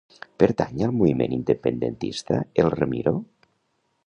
[0.43, 3.19] Pertany al moviment independentista el Ramiro?